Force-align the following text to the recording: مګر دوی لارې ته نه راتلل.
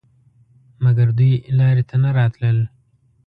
مګر 0.83 1.07
دوی 1.17 1.33
لارې 1.57 1.83
ته 1.89 1.95
نه 2.03 2.09
راتلل. 2.17 2.57